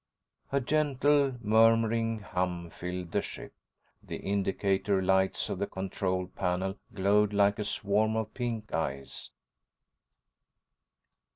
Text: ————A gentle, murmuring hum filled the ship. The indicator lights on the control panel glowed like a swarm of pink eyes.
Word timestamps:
————A 0.51 0.59
gentle, 0.59 1.35
murmuring 1.43 2.21
hum 2.21 2.71
filled 2.71 3.11
the 3.11 3.21
ship. 3.21 3.53
The 4.01 4.15
indicator 4.17 4.99
lights 4.99 5.47
on 5.51 5.59
the 5.59 5.67
control 5.67 6.25
panel 6.25 6.79
glowed 6.91 7.33
like 7.33 7.59
a 7.59 7.63
swarm 7.63 8.15
of 8.15 8.33
pink 8.33 8.73
eyes. 8.73 9.29